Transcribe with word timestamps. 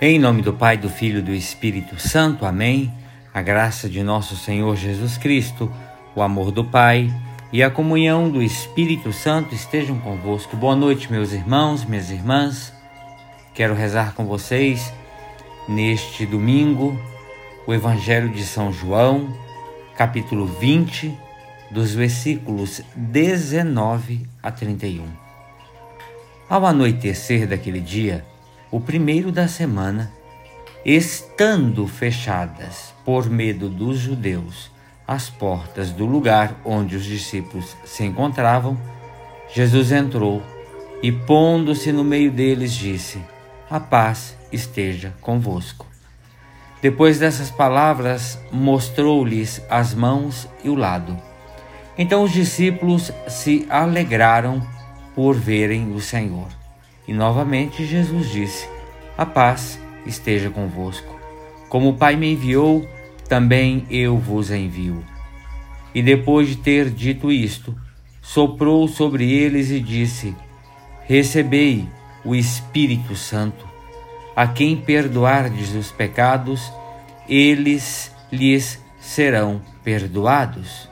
Em 0.00 0.16
nome 0.16 0.42
do 0.42 0.52
Pai, 0.52 0.76
do 0.76 0.88
Filho 0.88 1.18
e 1.18 1.22
do 1.22 1.34
Espírito 1.34 1.98
Santo. 1.98 2.46
Amém. 2.46 2.94
A 3.34 3.42
graça 3.42 3.88
de 3.88 4.00
nosso 4.00 4.36
Senhor 4.36 4.76
Jesus 4.76 5.18
Cristo, 5.18 5.68
o 6.14 6.22
amor 6.22 6.52
do 6.52 6.64
Pai 6.64 7.12
e 7.52 7.64
a 7.64 7.68
comunhão 7.68 8.30
do 8.30 8.40
Espírito 8.40 9.12
Santo 9.12 9.56
estejam 9.56 9.98
convosco. 9.98 10.56
Boa 10.56 10.76
noite, 10.76 11.10
meus 11.10 11.32
irmãos, 11.32 11.84
minhas 11.84 12.12
irmãs. 12.12 12.72
Quero 13.52 13.74
rezar 13.74 14.14
com 14.14 14.24
vocês 14.24 14.92
neste 15.68 16.24
domingo 16.24 16.96
o 17.66 17.74
Evangelho 17.74 18.28
de 18.28 18.44
São 18.44 18.72
João, 18.72 19.36
capítulo 19.96 20.46
20, 20.46 21.12
dos 21.72 21.92
versículos 21.92 22.82
19 22.94 24.28
a 24.40 24.52
31. 24.52 25.08
Ao 26.48 26.64
anoitecer 26.64 27.48
daquele 27.48 27.80
dia, 27.80 28.24
o 28.70 28.80
primeiro 28.80 29.32
da 29.32 29.48
semana, 29.48 30.12
estando 30.84 31.86
fechadas, 31.86 32.92
por 33.04 33.28
medo 33.30 33.68
dos 33.68 33.98
judeus, 33.98 34.70
as 35.06 35.30
portas 35.30 35.90
do 35.90 36.04
lugar 36.04 36.60
onde 36.64 36.96
os 36.96 37.04
discípulos 37.04 37.74
se 37.84 38.04
encontravam, 38.04 38.78
Jesus 39.54 39.90
entrou 39.90 40.42
e, 41.02 41.10
pondo-se 41.10 41.90
no 41.92 42.04
meio 42.04 42.30
deles, 42.30 42.72
disse: 42.72 43.18
A 43.70 43.80
paz 43.80 44.36
esteja 44.52 45.14
convosco. 45.22 45.86
Depois 46.82 47.18
dessas 47.18 47.50
palavras, 47.50 48.38
mostrou-lhes 48.52 49.62
as 49.70 49.94
mãos 49.94 50.46
e 50.62 50.68
o 50.68 50.74
lado. 50.74 51.16
Então 51.96 52.22
os 52.22 52.30
discípulos 52.30 53.10
se 53.26 53.66
alegraram 53.70 54.64
por 55.14 55.34
verem 55.34 55.92
o 55.92 56.00
Senhor. 56.00 56.48
E 57.08 57.14
novamente 57.14 57.86
Jesus 57.86 58.30
disse: 58.30 58.68
A 59.16 59.24
paz 59.24 59.80
esteja 60.04 60.50
convosco. 60.50 61.18
Como 61.70 61.88
o 61.88 61.94
Pai 61.94 62.14
me 62.16 62.32
enviou, 62.34 62.86
também 63.26 63.86
eu 63.90 64.18
vos 64.18 64.50
envio. 64.50 65.02
E 65.94 66.02
depois 66.02 66.48
de 66.48 66.56
ter 66.56 66.90
dito 66.90 67.32
isto, 67.32 67.74
soprou 68.20 68.86
sobre 68.86 69.32
eles 69.32 69.70
e 69.70 69.80
disse: 69.80 70.36
Recebei 71.04 71.88
o 72.24 72.34
Espírito 72.34 73.16
Santo. 73.16 73.66
A 74.36 74.46
quem 74.46 74.76
perdoardes 74.76 75.74
os 75.74 75.90
pecados, 75.90 76.70
eles 77.26 78.14
lhes 78.30 78.82
serão 79.00 79.62
perdoados. 79.82 80.88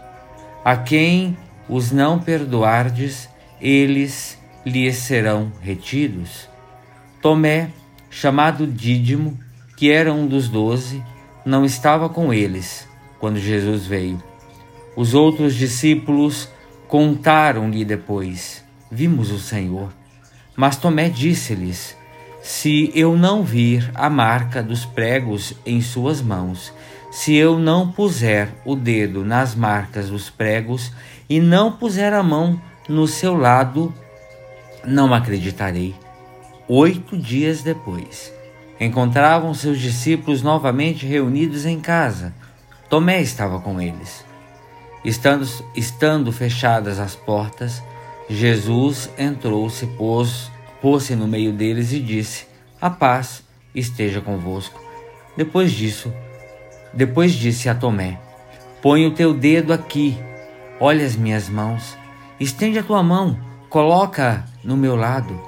A 0.64 0.76
quem 0.76 1.36
os 1.68 1.92
não 1.92 2.18
perdoardes, 2.18 3.28
eles 3.60 4.38
lhes 4.66 4.96
serão 4.96 5.52
retidos. 5.60 6.48
Tomé, 7.22 7.70
chamado 8.10 8.66
Dídimo, 8.66 9.38
que 9.76 9.92
era 9.92 10.12
um 10.12 10.26
dos 10.26 10.48
doze, 10.48 11.00
não 11.44 11.64
estava 11.64 12.08
com 12.08 12.34
eles 12.34 12.88
quando 13.20 13.38
Jesus 13.38 13.86
veio. 13.86 14.20
Os 14.96 15.14
outros 15.14 15.54
discípulos 15.54 16.48
contaram-lhe 16.88 17.84
depois: 17.84 18.64
Vimos 18.90 19.30
o 19.30 19.38
Senhor. 19.38 19.92
Mas 20.56 20.76
Tomé 20.76 21.08
disse-lhes: 21.08 21.96
Se 22.42 22.90
eu 22.92 23.16
não 23.16 23.44
vir 23.44 23.88
a 23.94 24.10
marca 24.10 24.62
dos 24.62 24.84
pregos 24.84 25.54
em 25.64 25.80
suas 25.80 26.20
mãos, 26.20 26.72
se 27.12 27.34
eu 27.34 27.56
não 27.58 27.92
puser 27.92 28.48
o 28.64 28.74
dedo 28.74 29.24
nas 29.24 29.54
marcas 29.54 30.08
dos 30.08 30.28
pregos 30.28 30.90
e 31.28 31.38
não 31.40 31.70
puser 31.70 32.12
a 32.12 32.22
mão 32.22 32.60
no 32.88 33.06
seu 33.06 33.36
lado, 33.36 33.94
não 34.86 35.12
acreditarei. 35.12 35.94
Oito 36.68 37.16
dias 37.16 37.62
depois, 37.62 38.32
encontravam 38.80 39.52
seus 39.52 39.78
discípulos 39.78 40.42
novamente 40.42 41.06
reunidos 41.06 41.66
em 41.66 41.80
casa. 41.80 42.34
Tomé 42.88 43.20
estava 43.20 43.60
com 43.60 43.80
eles. 43.80 44.24
Estando, 45.04 45.46
estando 45.74 46.32
fechadas 46.32 46.98
as 46.98 47.14
portas, 47.14 47.82
Jesus 48.28 49.10
entrou-se, 49.18 49.86
pôs, 49.86 50.50
pôs-se 50.80 51.14
no 51.14 51.28
meio 51.28 51.52
deles 51.52 51.92
e 51.92 52.00
disse: 52.00 52.46
A 52.80 52.90
paz 52.90 53.42
esteja 53.74 54.20
convosco. 54.20 54.80
Depois 55.36 55.70
disso, 55.70 56.12
depois 56.92 57.32
disse 57.32 57.68
a 57.68 57.74
Tomé: 57.74 58.18
Põe 58.82 59.06
o 59.06 59.14
teu 59.14 59.32
dedo 59.32 59.72
aqui, 59.72 60.18
olha 60.80 61.04
as 61.04 61.14
minhas 61.14 61.48
mãos, 61.48 61.96
estende 62.40 62.78
a 62.78 62.82
tua 62.82 63.02
mão 63.02 63.38
Coloca 63.76 64.42
no 64.64 64.74
meu 64.74 64.96
lado. 64.96 65.38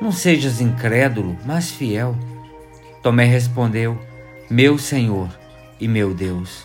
Não 0.00 0.12
sejas 0.12 0.60
incrédulo, 0.60 1.36
mas 1.44 1.72
fiel. 1.72 2.16
Tomé 3.02 3.24
respondeu: 3.24 3.98
Meu 4.48 4.78
Senhor 4.78 5.28
e 5.80 5.88
meu 5.88 6.14
Deus. 6.14 6.64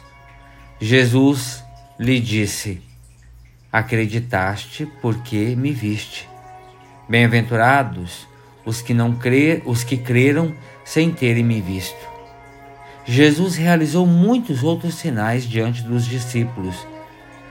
Jesus 0.80 1.64
lhe 1.98 2.20
disse: 2.20 2.80
Acreditaste 3.74 4.86
porque 5.02 5.56
me 5.56 5.72
viste. 5.72 6.30
Bem-aventurados 7.10 8.28
os 8.64 8.80
que 8.80 8.94
não 8.94 9.16
crer, 9.16 9.64
os 9.66 9.84
que 9.84 9.98
creram 9.98 10.54
sem 10.86 11.12
terem 11.12 11.44
me 11.44 11.60
visto. 11.60 12.08
Jesus 13.04 13.56
realizou 13.56 14.06
muitos 14.06 14.62
outros 14.62 14.94
sinais 14.94 15.44
diante 15.44 15.82
dos 15.82 16.06
discípulos 16.06 16.76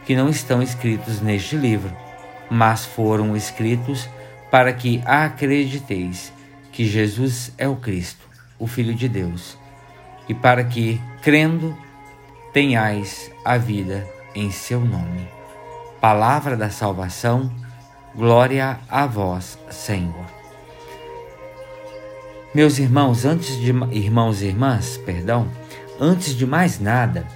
que 0.07 0.15
não 0.15 0.29
estão 0.29 0.63
escritos 0.63 1.21
neste 1.21 1.57
livro 1.57 2.06
mas 2.51 2.85
foram 2.85 3.37
escritos 3.37 4.09
para 4.51 4.73
que 4.73 5.03
acrediteis 5.05 6.33
que 6.73 6.85
Jesus 6.85 7.53
é 7.59 7.69
o 7.69 7.77
Cristo, 7.77 8.27
o 8.59 8.67
Filho 8.67 8.95
de 8.95 9.09
Deus, 9.09 9.59
e 10.29 10.35
para 10.35 10.63
que, 10.65 11.01
crendo, 11.23 11.77
tenhais 12.53 13.31
a 13.45 13.57
vida 13.57 14.07
em 14.35 14.51
seu 14.51 14.81
nome. 14.81 15.29
Palavra 16.01 16.57
da 16.57 16.71
salvação, 16.71 17.51
glória 18.15 18.79
a 18.89 19.07
vós, 19.07 19.59
Senhor. 19.71 20.27
Meus 22.55 22.79
irmãos, 22.79 23.25
antes 23.25 23.59
de 23.59 23.71
irmãos 23.93 24.41
e 24.41 24.47
irmãs, 24.47 24.97
perdão, 25.05 25.49
antes 26.01 26.35
de 26.35 26.47
mais 26.47 26.81
nada, 26.81 27.27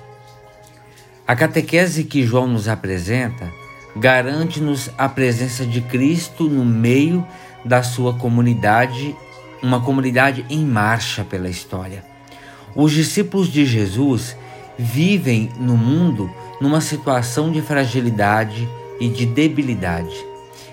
a 1.26 1.36
catequese 1.36 2.04
que 2.04 2.26
João 2.26 2.46
nos 2.46 2.68
apresenta 2.68 3.59
garante-nos 3.96 4.90
a 4.96 5.08
presença 5.08 5.66
de 5.66 5.80
Cristo 5.80 6.44
no 6.44 6.64
meio 6.64 7.26
da 7.64 7.82
sua 7.82 8.14
comunidade, 8.14 9.14
uma 9.62 9.80
comunidade 9.80 10.44
em 10.48 10.64
marcha 10.64 11.24
pela 11.24 11.48
história. 11.48 12.04
Os 12.74 12.92
discípulos 12.92 13.48
de 13.48 13.64
Jesus 13.64 14.36
vivem 14.78 15.50
no 15.58 15.76
mundo 15.76 16.30
numa 16.60 16.80
situação 16.80 17.50
de 17.50 17.60
fragilidade 17.60 18.68
e 19.00 19.08
de 19.08 19.26
debilidade. 19.26 20.14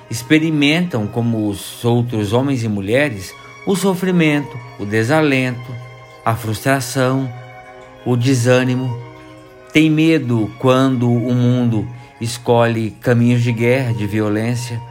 Experimentam, 0.10 1.08
como 1.08 1.50
os 1.50 1.84
outros 1.84 2.32
homens 2.34 2.64
e 2.64 2.70
mulheres, 2.70 3.34
o 3.66 3.76
sofrimento, 3.76 4.58
o 4.80 4.86
desalento, 4.86 5.76
a 6.24 6.36
frustração, 6.36 7.32
o 8.06 8.16
desânimo. 8.16 8.98
Tem 9.74 9.90
medo 9.90 10.50
quando 10.60 11.12
o 11.12 11.34
mundo 11.34 11.88
escolhe 12.20 12.92
caminhos 12.92 13.44
de 13.44 13.52
guerra, 13.52 13.94
de 13.94 14.08
violência, 14.08 14.82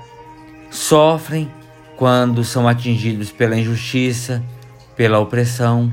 sofrem 0.71 1.51
quando 1.97 2.45
são 2.45 2.69
atingidos 2.69 3.33
pela 3.33 3.57
injustiça, 3.57 4.43
pela 4.97 5.19
opressão, 5.19 5.93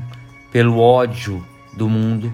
pelo 0.52 0.78
ódio 0.78 1.44
do 1.72 1.88
mundo, 1.88 2.32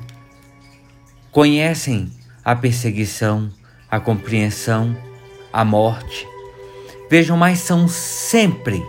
conhecem 1.30 2.12
a 2.44 2.54
perseguição, 2.54 3.50
a 3.90 3.98
compreensão, 3.98 4.96
a 5.52 5.64
morte. 5.64 6.26
Vejam, 7.08 7.36
mas 7.36 7.60
são 7.60 7.88
sempre, 7.88 8.84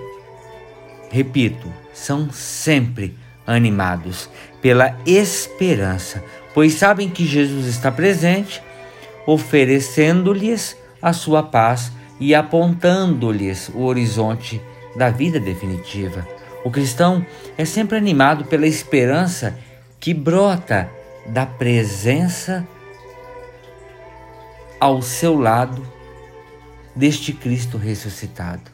repito, 1.09 1.71
são 1.93 2.31
sempre 2.31 3.17
animados 3.45 4.29
pela 4.61 4.97
esperança, 5.05 6.23
pois 6.53 6.73
sabem 6.73 7.09
que 7.09 7.25
Jesus 7.25 7.65
está 7.65 7.91
presente 7.91 8.61
oferecendo-lhes 9.25 10.77
a 11.01 11.13
sua 11.13 11.43
paz 11.43 11.91
e 12.19 12.35
apontando-lhes 12.35 13.69
o 13.69 13.81
horizonte 13.81 14.61
da 14.95 15.09
vida 15.09 15.39
definitiva. 15.39 16.27
O 16.63 16.69
cristão 16.69 17.25
é 17.57 17.65
sempre 17.65 17.97
animado 17.97 18.45
pela 18.45 18.67
esperança 18.67 19.57
que 19.99 20.13
brota 20.13 20.89
da 21.25 21.45
presença 21.45 22.67
ao 24.79 25.01
seu 25.01 25.37
lado 25.37 25.85
deste 26.95 27.33
Cristo 27.33 27.77
ressuscitado. 27.77 28.71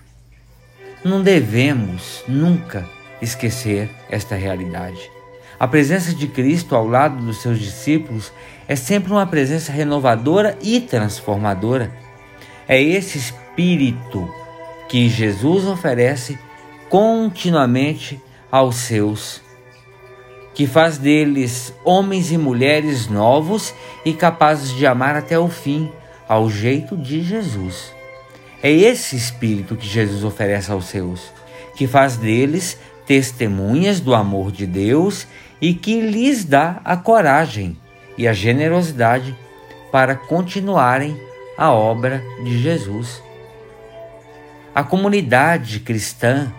Não 1.04 1.22
devemos 1.22 2.24
nunca 2.28 2.88
esquecer 3.22 3.90
esta 4.10 4.36
realidade. 4.36 5.12
A 5.60 5.68
presença 5.68 6.14
de 6.14 6.28
Cristo 6.28 6.76
ao 6.76 6.88
lado 6.88 7.24
dos 7.26 7.42
seus 7.42 7.60
discípulos 7.60 8.32
é 8.68 8.76
sempre 8.76 9.12
uma 9.12 9.26
presença 9.26 9.72
renovadora 9.72 10.58
e 10.62 10.82
transformadora. 10.82 11.92
É 12.68 12.82
esse 12.82 13.18
espírito 13.18 14.30
que 14.88 15.10
Jesus 15.10 15.66
oferece 15.66 16.38
continuamente 16.90 18.22
aos 18.52 18.76
seus 18.76 19.42
que 20.58 20.66
faz 20.66 20.98
deles 20.98 21.72
homens 21.86 22.32
e 22.32 22.38
mulheres 22.38 23.08
novos 23.08 23.76
e 24.04 24.12
capazes 24.12 24.72
de 24.72 24.88
amar 24.88 25.16
até 25.16 25.38
o 25.38 25.48
fim, 25.48 25.92
ao 26.28 26.50
jeito 26.50 26.98
de 26.98 27.22
Jesus. 27.22 27.94
É 28.64 28.72
esse 28.72 29.16
espírito 29.16 29.76
que 29.76 29.88
Jesus 29.88 30.24
oferece 30.24 30.72
aos 30.72 30.86
seus, 30.86 31.32
que 31.76 31.86
faz 31.86 32.18
deles 32.18 32.76
testemunhas 33.07 34.00
do 34.00 34.13
amor 34.13 34.51
de 34.51 34.68
Deus 34.68 35.27
e 35.59 35.74
que 35.74 36.01
lhes 36.01 36.45
dá 36.45 36.81
a 36.83 36.95
coragem 36.95 37.77
e 38.18 38.27
a 38.27 38.33
generosidade 38.33 39.36
para 39.92 40.15
continuarem 40.15 41.19
a 41.57 41.71
obra 41.71 42.24
de 42.44 42.62
Jesus. 42.62 43.24
A 44.75 44.83
comunidade 44.83 45.80
cristã 45.80 46.54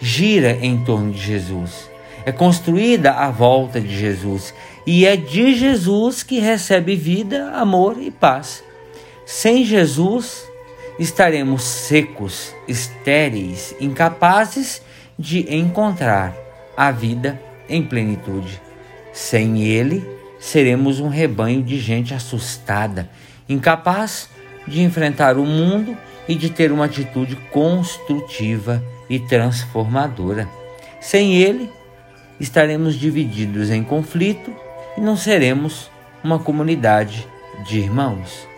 gira 0.00 0.52
em 0.62 0.82
torno 0.84 1.12
de 1.12 1.20
Jesus 1.20 1.90
é 2.24 2.32
construída 2.32 3.12
à 3.12 3.30
volta 3.30 3.80
de 3.80 3.96
Jesus 3.98 4.54
e 4.86 5.06
é 5.06 5.16
de 5.16 5.54
Jesus 5.54 6.22
que 6.22 6.38
recebe 6.38 6.94
vida, 6.96 7.50
amor 7.52 8.00
e 8.00 8.10
paz. 8.10 8.62
Sem 9.24 9.64
Jesus, 9.64 10.44
estaremos 10.98 11.62
secos, 11.62 12.54
estéreis, 12.68 13.74
incapazes 13.80 14.82
de 15.20 15.54
encontrar 15.54 16.34
a 16.74 16.90
vida 16.90 17.38
em 17.68 17.82
plenitude. 17.82 18.58
Sem 19.12 19.62
Ele, 19.62 20.02
seremos 20.38 20.98
um 20.98 21.08
rebanho 21.08 21.62
de 21.62 21.78
gente 21.78 22.14
assustada, 22.14 23.06
incapaz 23.46 24.30
de 24.66 24.80
enfrentar 24.80 25.36
o 25.36 25.44
mundo 25.44 25.94
e 26.26 26.34
de 26.34 26.48
ter 26.48 26.72
uma 26.72 26.86
atitude 26.86 27.36
construtiva 27.52 28.82
e 29.10 29.18
transformadora. 29.18 30.48
Sem 31.02 31.36
Ele, 31.36 31.70
estaremos 32.40 32.94
divididos 32.94 33.68
em 33.68 33.84
conflito 33.84 34.50
e 34.96 35.02
não 35.02 35.18
seremos 35.18 35.90
uma 36.24 36.38
comunidade 36.38 37.28
de 37.66 37.78
irmãos. 37.78 38.48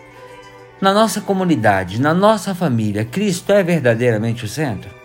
Na 0.79 0.93
nossa 0.93 1.19
comunidade, 1.19 1.99
na 1.99 2.13
nossa 2.13 2.55
família, 2.55 3.03
Cristo 3.03 3.51
é 3.51 3.61
verdadeiramente 3.61 4.45
o 4.45 4.47
centro? 4.47 5.02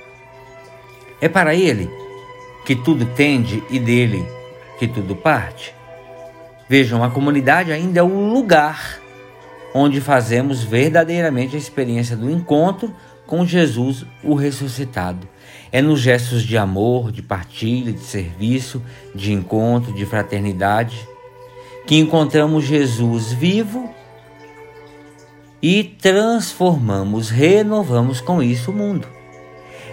É 1.20 1.28
para 1.28 1.54
Ele 1.54 1.90
que 2.64 2.76
tudo 2.76 3.06
tende 3.06 3.62
e 3.70 3.78
dele 3.78 4.24
que 4.78 4.86
tudo 4.86 5.16
parte? 5.16 5.74
Vejam, 6.68 7.02
a 7.02 7.10
comunidade 7.10 7.72
ainda 7.72 8.00
é 8.00 8.02
o 8.02 8.32
lugar 8.32 9.00
onde 9.74 10.00
fazemos 10.00 10.62
verdadeiramente 10.62 11.56
a 11.56 11.58
experiência 11.58 12.16
do 12.16 12.30
encontro 12.30 12.94
com 13.26 13.44
Jesus, 13.46 14.04
o 14.22 14.34
ressuscitado. 14.34 15.28
É 15.70 15.82
nos 15.82 16.00
gestos 16.00 16.42
de 16.42 16.56
amor, 16.56 17.12
de 17.12 17.22
partilha, 17.22 17.92
de 17.92 18.00
serviço, 18.00 18.82
de 19.14 19.32
encontro, 19.32 19.92
de 19.92 20.06
fraternidade, 20.06 21.06
que 21.86 21.96
encontramos 21.96 22.64
Jesus 22.64 23.32
vivo 23.32 23.88
e 25.60 25.84
transformamos, 25.84 27.28
renovamos 27.28 28.20
com 28.20 28.42
isso 28.42 28.70
o 28.70 28.74
mundo. 28.74 29.17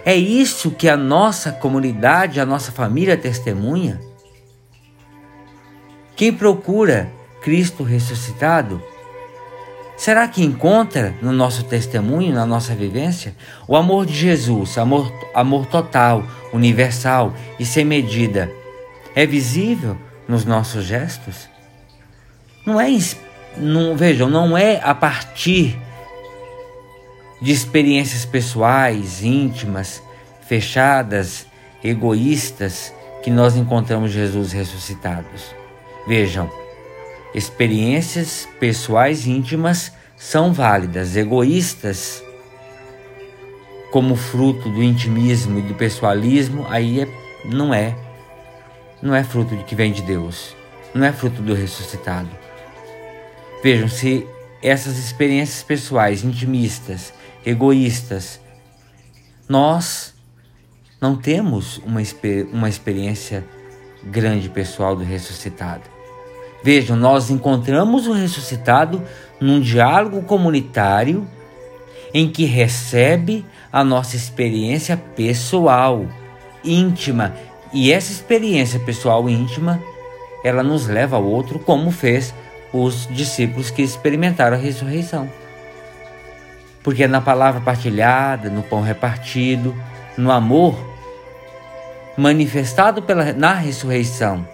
É 0.06 0.14
isso 0.16 0.70
que 0.70 0.88
a 0.88 0.96
nossa 0.96 1.52
comunidade, 1.52 2.40
a 2.40 2.46
nossa 2.46 2.72
família 2.72 3.16
testemunha. 3.16 4.00
Quem 6.16 6.32
procura 6.32 7.12
Cristo 7.42 7.82
ressuscitado 7.82 8.80
Será 9.96 10.28
que 10.28 10.44
encontra 10.44 11.14
no 11.22 11.32
nosso 11.32 11.64
testemunho, 11.64 12.34
na 12.34 12.44
nossa 12.44 12.74
vivência, 12.74 13.34
o 13.66 13.74
amor 13.74 14.04
de 14.04 14.12
Jesus, 14.12 14.76
amor, 14.76 15.10
amor 15.34 15.64
total, 15.66 16.22
universal 16.52 17.34
e 17.58 17.64
sem 17.64 17.84
medida? 17.84 18.52
É 19.14 19.24
visível 19.24 19.96
nos 20.28 20.44
nossos 20.44 20.84
gestos? 20.84 21.48
Não 22.66 22.78
é, 22.78 22.88
não, 23.56 23.96
vejam, 23.96 24.28
não 24.28 24.56
é 24.56 24.78
a 24.84 24.94
partir 24.94 25.78
de 27.40 27.52
experiências 27.52 28.24
pessoais, 28.24 29.22
íntimas, 29.22 30.02
fechadas, 30.46 31.46
egoístas, 31.82 32.92
que 33.22 33.30
nós 33.30 33.56
encontramos 33.56 34.12
Jesus 34.12 34.52
ressuscitados. 34.52 35.54
Vejam, 36.06 36.50
experiências 37.34 38.48
pessoais 38.60 39.26
íntimas 39.26 39.92
são 40.16 40.52
válidas, 40.52 41.16
egoístas, 41.16 42.22
como 43.90 44.16
fruto 44.16 44.68
do 44.68 44.82
intimismo 44.82 45.58
e 45.58 45.62
do 45.62 45.74
pessoalismo, 45.74 46.66
aí 46.68 47.00
é, 47.00 47.08
não 47.44 47.72
é, 47.72 47.96
não 49.02 49.14
é 49.14 49.22
fruto 49.22 49.56
de 49.56 49.64
que 49.64 49.74
vem 49.74 49.92
de 49.92 50.02
Deus, 50.02 50.54
não 50.94 51.04
é 51.04 51.12
fruto 51.12 51.42
do 51.42 51.54
ressuscitado. 51.54 52.28
Vejam, 53.62 53.88
se 53.88 54.26
essas 54.62 54.98
experiências 54.98 55.62
pessoais, 55.62 56.24
intimistas, 56.24 57.12
egoístas, 57.46 58.40
nós 59.48 60.12
não 61.00 61.16
temos 61.16 61.78
uma, 61.78 62.00
uma 62.52 62.68
experiência 62.68 63.44
grande 64.04 64.48
pessoal 64.48 64.96
do 64.96 65.04
ressuscitado. 65.04 65.82
Vejam, 66.62 66.96
nós 66.96 67.30
encontramos 67.30 68.08
o 68.08 68.12
ressuscitado 68.12 69.00
num 69.40 69.60
diálogo 69.60 70.22
comunitário 70.22 71.26
em 72.12 72.28
que 72.28 72.44
recebe 72.44 73.44
a 73.72 73.84
nossa 73.84 74.16
experiência 74.16 74.96
pessoal, 74.96 76.06
íntima, 76.64 77.34
e 77.72 77.92
essa 77.92 78.10
experiência 78.10 78.80
pessoal 78.80 79.28
íntima, 79.28 79.80
ela 80.42 80.62
nos 80.62 80.86
leva 80.86 81.16
ao 81.16 81.24
outro 81.24 81.58
como 81.58 81.90
fez 81.90 82.34
os 82.72 83.06
discípulos 83.10 83.70
que 83.70 83.82
experimentaram 83.82 84.56
a 84.56 84.60
ressurreição. 84.60 85.28
Porque 86.86 87.02
é 87.02 87.08
na 87.08 87.20
palavra 87.20 87.60
partilhada, 87.60 88.48
no 88.48 88.62
pão 88.62 88.80
repartido, 88.80 89.74
no 90.16 90.30
amor 90.30 90.78
manifestado 92.16 93.02
pela, 93.02 93.32
na 93.32 93.54
ressurreição 93.54 94.46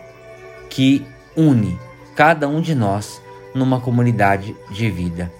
que 0.71 1.07
une 1.37 1.79
cada 2.17 2.49
um 2.49 2.63
de 2.63 2.75
nós 2.75 3.21
numa 3.55 3.81
comunidade 3.81 4.57
de 4.71 4.91
vida. 4.91 5.31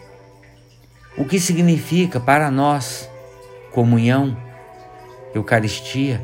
O 1.17 1.25
que 1.25 1.41
significa 1.41 2.21
para 2.21 2.51
nós 2.51 3.09
comunhão, 3.73 4.37
Eucaristia, 5.35 6.23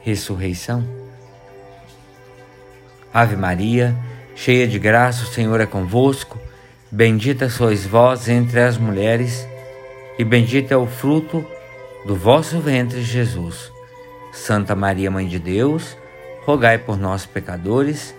ressurreição? 0.00 0.82
Ave 3.12 3.36
Maria, 3.36 3.94
cheia 4.34 4.66
de 4.66 4.78
graça, 4.78 5.24
o 5.24 5.26
Senhor 5.26 5.60
é 5.60 5.66
convosco. 5.66 6.38
Bendita 6.90 7.50
sois 7.50 7.84
vós 7.84 8.30
entre 8.30 8.60
as 8.60 8.78
mulheres, 8.78 9.46
e 10.18 10.24
bendito 10.24 10.72
é 10.72 10.76
o 10.76 10.86
fruto 10.86 11.44
do 12.06 12.14
vosso 12.14 12.58
ventre, 12.60 13.02
Jesus. 13.02 13.70
Santa 14.32 14.74
Maria, 14.74 15.10
Mãe 15.10 15.26
de 15.26 15.38
Deus, 15.38 15.96
rogai 16.44 16.78
por 16.78 16.96
nós, 16.96 17.26
pecadores, 17.26 18.14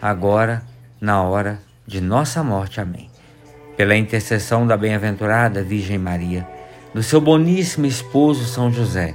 agora 0.00 0.62
na 1.00 1.22
hora 1.22 1.60
de 1.86 2.00
nossa 2.00 2.42
morte. 2.42 2.80
Amém. 2.80 3.10
Pela 3.76 3.96
intercessão 3.96 4.66
da 4.66 4.76
bem-aventurada 4.76 5.62
Virgem 5.62 5.98
Maria, 5.98 6.46
do 6.94 7.02
seu 7.02 7.20
boníssimo 7.20 7.86
esposo 7.86 8.44
São 8.46 8.72
José, 8.72 9.14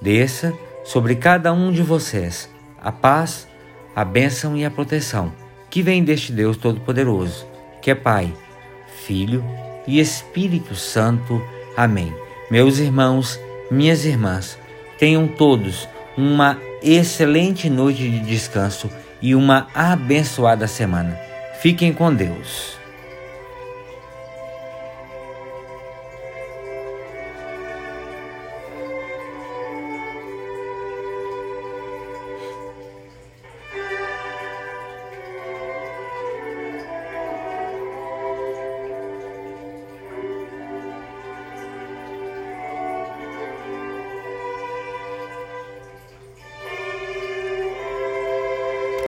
desça 0.00 0.52
sobre 0.84 1.14
cada 1.14 1.52
um 1.52 1.70
de 1.70 1.82
vocês 1.82 2.50
a 2.82 2.90
paz, 2.90 3.46
a 3.94 4.04
bênção 4.04 4.56
e 4.56 4.64
a 4.64 4.70
proteção 4.70 5.32
que 5.70 5.82
vem 5.82 6.04
deste 6.04 6.32
Deus 6.32 6.56
Todo-Poderoso, 6.56 7.46
que 7.80 7.90
é 7.90 7.94
Pai, 7.94 8.30
Filho 9.06 9.42
e 9.86 10.00
Espírito 10.00 10.74
Santo. 10.74 11.42
Amém. 11.76 12.14
Meus 12.50 12.78
irmãos, 12.78 13.40
minhas 13.70 14.04
irmãs, 14.04 14.58
tenham 14.98 15.26
todos 15.26 15.88
uma 16.16 16.58
excelente 16.82 17.70
noite 17.70 18.08
de 18.08 18.20
descanso 18.20 18.90
e 19.20 19.34
uma 19.34 19.68
abençoada 19.74 20.66
semana. 20.66 21.18
Fiquem 21.60 21.92
com 21.92 22.12
Deus. 22.12 22.81